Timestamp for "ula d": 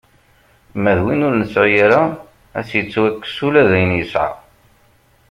3.45-3.71